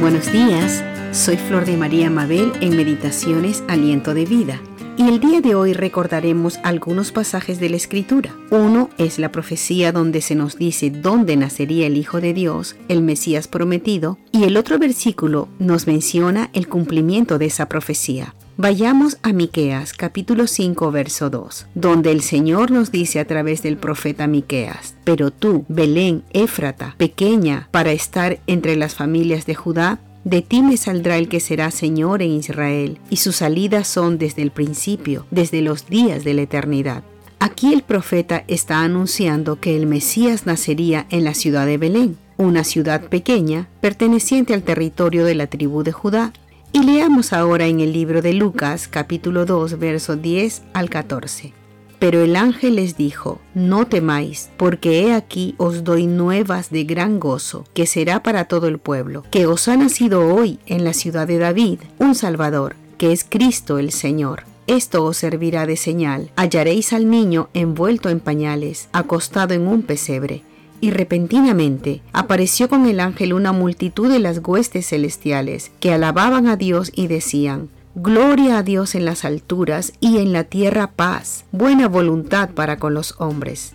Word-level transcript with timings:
Buenos 0.00 0.32
días, 0.32 0.82
soy 1.12 1.36
Flor 1.36 1.66
de 1.66 1.76
María 1.76 2.08
Mabel 2.08 2.54
en 2.62 2.74
Meditaciones 2.74 3.62
Aliento 3.68 4.14
de 4.14 4.24
Vida. 4.24 4.58
Y 4.96 5.06
el 5.06 5.20
día 5.20 5.42
de 5.42 5.54
hoy 5.54 5.74
recordaremos 5.74 6.58
algunos 6.62 7.12
pasajes 7.12 7.60
de 7.60 7.68
la 7.68 7.76
Escritura. 7.76 8.34
Uno 8.50 8.88
es 8.96 9.18
la 9.18 9.30
profecía 9.30 9.92
donde 9.92 10.22
se 10.22 10.34
nos 10.34 10.56
dice 10.56 10.88
dónde 10.88 11.36
nacería 11.36 11.86
el 11.86 11.98
Hijo 11.98 12.22
de 12.22 12.32
Dios, 12.32 12.76
el 12.88 13.02
Mesías 13.02 13.46
prometido, 13.46 14.16
y 14.32 14.44
el 14.44 14.56
otro 14.56 14.78
versículo 14.78 15.48
nos 15.58 15.86
menciona 15.86 16.48
el 16.54 16.66
cumplimiento 16.66 17.36
de 17.36 17.46
esa 17.46 17.68
profecía. 17.68 18.34
Vayamos 18.62 19.16
a 19.22 19.32
Miqueas 19.32 19.94
capítulo 19.94 20.46
5 20.46 20.90
verso 20.90 21.30
2, 21.30 21.68
donde 21.74 22.12
el 22.12 22.20
Señor 22.20 22.70
nos 22.70 22.92
dice 22.92 23.18
a 23.18 23.24
través 23.24 23.62
del 23.62 23.78
profeta 23.78 24.26
Miqueas: 24.26 24.96
"Pero 25.02 25.30
tú, 25.30 25.64
Belén, 25.68 26.24
Éfrata, 26.34 26.94
pequeña 26.98 27.68
para 27.70 27.92
estar 27.92 28.38
entre 28.46 28.76
las 28.76 28.94
familias 28.94 29.46
de 29.46 29.54
Judá, 29.54 29.98
de 30.24 30.42
ti 30.42 30.60
me 30.60 30.76
saldrá 30.76 31.16
el 31.16 31.30
que 31.30 31.40
será 31.40 31.70
Señor 31.70 32.20
en 32.20 32.32
Israel, 32.32 32.98
y 33.08 33.16
sus 33.16 33.36
salidas 33.36 33.88
son 33.88 34.18
desde 34.18 34.42
el 34.42 34.50
principio, 34.50 35.24
desde 35.30 35.62
los 35.62 35.86
días 35.86 36.22
de 36.22 36.34
la 36.34 36.42
eternidad. 36.42 37.02
Aquí 37.38 37.72
el 37.72 37.80
profeta 37.80 38.44
está 38.46 38.82
anunciando 38.82 39.58
que 39.58 39.74
el 39.74 39.86
Mesías 39.86 40.44
nacería 40.44 41.06
en 41.08 41.24
la 41.24 41.32
ciudad 41.32 41.64
de 41.64 41.78
Belén, 41.78 42.18
una 42.36 42.64
ciudad 42.64 43.08
pequeña 43.08 43.68
perteneciente 43.80 44.52
al 44.52 44.62
territorio 44.62 45.24
de 45.24 45.34
la 45.34 45.46
tribu 45.46 45.82
de 45.82 45.92
Judá. 45.92 46.32
Y 46.72 46.84
leamos 46.84 47.32
ahora 47.32 47.66
en 47.66 47.80
el 47.80 47.92
libro 47.92 48.22
de 48.22 48.32
Lucas 48.32 48.86
capítulo 48.86 49.44
2 49.44 49.78
verso 49.80 50.14
10 50.14 50.62
al 50.72 50.88
14. 50.88 51.52
Pero 51.98 52.20
el 52.22 52.36
ángel 52.36 52.76
les 52.76 52.96
dijo, 52.96 53.40
no 53.54 53.86
temáis, 53.86 54.50
porque 54.56 55.02
he 55.02 55.12
aquí 55.12 55.56
os 55.58 55.82
doy 55.82 56.06
nuevas 56.06 56.70
de 56.70 56.84
gran 56.84 57.18
gozo, 57.18 57.64
que 57.74 57.86
será 57.86 58.22
para 58.22 58.44
todo 58.44 58.68
el 58.68 58.78
pueblo, 58.78 59.24
que 59.32 59.46
os 59.46 59.66
ha 59.66 59.76
nacido 59.76 60.32
hoy 60.32 60.60
en 60.66 60.84
la 60.84 60.94
ciudad 60.94 61.26
de 61.26 61.38
David 61.38 61.80
un 61.98 62.14
Salvador, 62.14 62.76
que 62.98 63.12
es 63.12 63.26
Cristo 63.28 63.78
el 63.78 63.90
Señor. 63.90 64.44
Esto 64.68 65.04
os 65.04 65.16
servirá 65.16 65.66
de 65.66 65.76
señal. 65.76 66.30
Hallaréis 66.36 66.92
al 66.92 67.10
niño 67.10 67.48
envuelto 67.52 68.08
en 68.08 68.20
pañales, 68.20 68.88
acostado 68.92 69.54
en 69.54 69.66
un 69.66 69.82
pesebre. 69.82 70.44
Y 70.80 70.90
repentinamente 70.90 72.02
apareció 72.12 72.68
con 72.68 72.86
el 72.86 73.00
ángel 73.00 73.32
una 73.32 73.52
multitud 73.52 74.10
de 74.10 74.18
las 74.18 74.40
huestes 74.44 74.88
celestiales, 74.88 75.72
que 75.80 75.92
alababan 75.92 76.46
a 76.46 76.56
Dios 76.56 76.90
y 76.94 77.06
decían, 77.06 77.68
Gloria 77.96 78.58
a 78.58 78.62
Dios 78.62 78.94
en 78.94 79.04
las 79.04 79.24
alturas 79.24 79.92
y 79.98 80.18
en 80.18 80.32
la 80.32 80.44
tierra 80.44 80.92
paz, 80.92 81.44
buena 81.50 81.88
voluntad 81.88 82.50
para 82.50 82.78
con 82.78 82.94
los 82.94 83.16
hombres. 83.18 83.72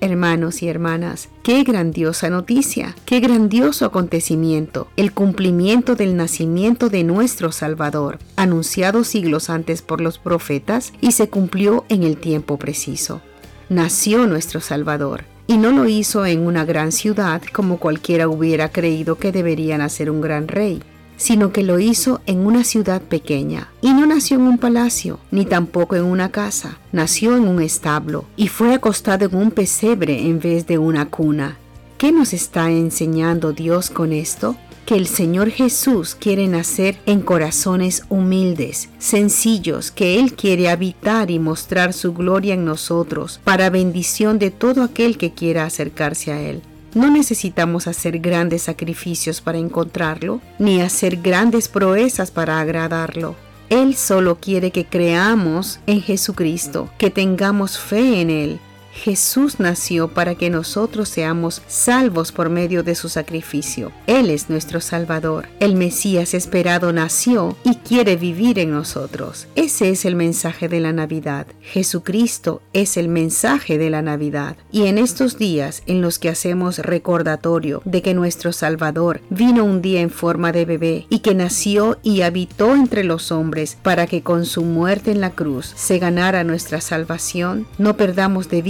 Hermanos 0.00 0.62
y 0.62 0.68
hermanas, 0.68 1.28
qué 1.42 1.64
grandiosa 1.64 2.30
noticia, 2.30 2.94
qué 3.04 3.20
grandioso 3.20 3.84
acontecimiento, 3.84 4.88
el 4.96 5.12
cumplimiento 5.12 5.94
del 5.94 6.16
nacimiento 6.16 6.88
de 6.88 7.04
nuestro 7.04 7.50
Salvador, 7.50 8.18
anunciado 8.36 9.02
siglos 9.02 9.50
antes 9.50 9.82
por 9.82 10.00
los 10.00 10.18
profetas 10.18 10.92
y 11.00 11.12
se 11.12 11.28
cumplió 11.28 11.84
en 11.88 12.02
el 12.02 12.16
tiempo 12.16 12.58
preciso. 12.58 13.22
Nació 13.68 14.26
nuestro 14.26 14.60
Salvador, 14.60 15.24
y 15.48 15.56
no 15.56 15.72
lo 15.72 15.88
hizo 15.88 16.24
en 16.24 16.46
una 16.46 16.64
gran 16.64 16.92
ciudad 16.92 17.42
como 17.52 17.78
cualquiera 17.78 18.28
hubiera 18.28 18.68
creído 18.68 19.18
que 19.18 19.32
debería 19.32 19.76
nacer 19.76 20.08
un 20.08 20.20
gran 20.20 20.46
rey 20.46 20.80
sino 21.18 21.52
que 21.52 21.64
lo 21.64 21.78
hizo 21.78 22.22
en 22.24 22.46
una 22.46 22.64
ciudad 22.64 23.02
pequeña. 23.02 23.68
Y 23.82 23.92
no 23.92 24.06
nació 24.06 24.38
en 24.38 24.44
un 24.44 24.56
palacio, 24.56 25.18
ni 25.30 25.44
tampoco 25.44 25.96
en 25.96 26.04
una 26.04 26.30
casa. 26.30 26.78
Nació 26.92 27.36
en 27.36 27.46
un 27.46 27.60
establo 27.60 28.24
y 28.36 28.48
fue 28.48 28.72
acostado 28.72 29.26
en 29.26 29.34
un 29.34 29.50
pesebre 29.50 30.26
en 30.26 30.38
vez 30.38 30.66
de 30.66 30.78
una 30.78 31.06
cuna. 31.06 31.58
¿Qué 31.98 32.12
nos 32.12 32.32
está 32.32 32.70
enseñando 32.70 33.52
Dios 33.52 33.90
con 33.90 34.12
esto? 34.12 34.56
que 34.86 34.94
el 34.94 35.06
Señor 35.06 35.50
Jesús 35.50 36.14
quiere 36.14 36.46
nacer 36.48 36.96
en 37.04 37.20
corazones 37.20 38.04
humildes, 38.08 38.88
sencillos, 38.98 39.90
que 39.90 40.18
Él 40.18 40.32
quiere 40.32 40.70
habitar 40.70 41.30
y 41.30 41.38
mostrar 41.38 41.92
su 41.92 42.14
gloria 42.14 42.54
en 42.54 42.64
nosotros, 42.64 43.38
para 43.44 43.68
bendición 43.68 44.38
de 44.38 44.50
todo 44.50 44.82
aquel 44.82 45.18
que 45.18 45.34
quiera 45.34 45.66
acercarse 45.66 46.32
a 46.32 46.40
Él. 46.40 46.62
No 46.94 47.10
necesitamos 47.10 47.86
hacer 47.86 48.18
grandes 48.20 48.62
sacrificios 48.62 49.42
para 49.42 49.58
encontrarlo, 49.58 50.40
ni 50.58 50.80
hacer 50.80 51.16
grandes 51.16 51.68
proezas 51.68 52.30
para 52.30 52.58
agradarlo. 52.58 53.36
Él 53.68 53.94
solo 53.94 54.38
quiere 54.40 54.70
que 54.70 54.86
creamos 54.86 55.80
en 55.86 56.00
Jesucristo, 56.00 56.88
que 56.96 57.10
tengamos 57.10 57.78
fe 57.78 58.22
en 58.22 58.30
Él, 58.30 58.60
Jesús 58.92 59.60
nació 59.60 60.08
para 60.08 60.34
que 60.34 60.50
nosotros 60.50 61.08
seamos 61.08 61.62
salvos 61.66 62.32
por 62.32 62.50
medio 62.50 62.82
de 62.82 62.94
su 62.94 63.08
sacrificio. 63.08 63.92
Él 64.06 64.30
es 64.30 64.50
nuestro 64.50 64.80
Salvador. 64.80 65.48
El 65.60 65.76
Mesías 65.76 66.34
esperado 66.34 66.92
nació 66.92 67.56
y 67.64 67.76
quiere 67.76 68.16
vivir 68.16 68.58
en 68.58 68.70
nosotros. 68.70 69.46
Ese 69.54 69.90
es 69.90 70.04
el 70.04 70.16
mensaje 70.16 70.68
de 70.68 70.80
la 70.80 70.92
Navidad. 70.92 71.46
Jesucristo 71.60 72.62
es 72.72 72.96
el 72.96 73.08
mensaje 73.08 73.78
de 73.78 73.90
la 73.90 74.02
Navidad. 74.02 74.56
Y 74.72 74.86
en 74.86 74.98
estos 74.98 75.38
días 75.38 75.82
en 75.86 76.00
los 76.00 76.18
que 76.18 76.28
hacemos 76.28 76.78
recordatorio 76.78 77.82
de 77.84 78.02
que 78.02 78.14
nuestro 78.14 78.52
Salvador 78.52 79.20
vino 79.30 79.64
un 79.64 79.82
día 79.82 80.00
en 80.00 80.10
forma 80.10 80.52
de 80.52 80.64
bebé 80.64 81.06
y 81.08 81.20
que 81.20 81.34
nació 81.34 81.98
y 82.02 82.22
habitó 82.22 82.74
entre 82.74 83.04
los 83.04 83.32
hombres 83.32 83.76
para 83.82 84.06
que 84.06 84.22
con 84.22 84.44
su 84.44 84.64
muerte 84.64 85.10
en 85.10 85.20
la 85.20 85.30
cruz 85.30 85.72
se 85.76 85.98
ganara 85.98 86.44
nuestra 86.44 86.80
salvación, 86.80 87.66
no 87.78 87.96
perdamos 87.96 88.48
de 88.48 88.62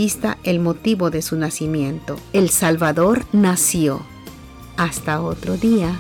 el 0.45 0.61
motivo 0.61 1.11
de 1.11 1.23
su 1.23 1.37
nacimiento. 1.37 2.17
El 2.33 2.49
Salvador 2.49 3.25
nació. 3.33 4.01
Hasta 4.77 5.21
otro 5.21 5.57
día. 5.57 5.95